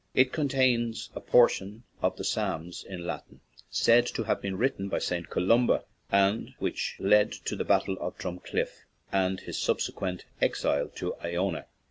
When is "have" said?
4.23-4.41